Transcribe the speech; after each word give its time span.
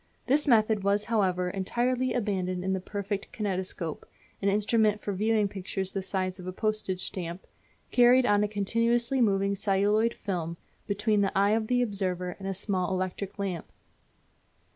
This 0.25 0.47
method 0.47 0.83
was, 0.83 1.03
however, 1.03 1.51
entirely 1.51 2.11
abandoned 2.11 2.63
in 2.63 2.73
the 2.73 2.79
perfected 2.79 3.31
kinetoscope, 3.31 4.03
an 4.41 4.49
instrument 4.49 4.99
for 4.99 5.13
viewing 5.13 5.47
pictures 5.47 5.91
the 5.91 6.01
size 6.01 6.39
of 6.39 6.47
a 6.47 6.51
postage 6.51 7.01
stamp, 7.01 7.45
carried 7.91 8.25
on 8.25 8.43
a 8.43 8.47
continuously 8.47 9.21
moving 9.21 9.53
celluloid 9.53 10.15
film 10.15 10.57
between 10.87 11.21
the 11.21 11.37
eye 11.37 11.51
of 11.51 11.67
the 11.67 11.83
observer 11.83 12.35
and 12.39 12.47
a 12.47 12.53
small 12.55 12.91
electric 12.91 13.37
lamp. 13.37 13.71